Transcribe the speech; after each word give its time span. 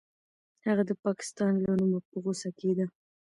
هغه 0.65 0.83
د 0.89 0.91
پاکستان 1.05 1.53
له 1.63 1.71
نومه 1.79 1.99
په 2.09 2.15
غوسه 2.23 2.49
کېده. 2.59 2.85